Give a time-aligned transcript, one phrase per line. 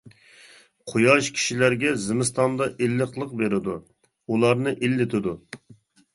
[0.91, 3.77] قۇياش كىشىلەرگە زىمىستاندا ئىللىقلىق بېرىدۇ،
[4.33, 5.37] ئۇلارنى ئىللىتىدۇ.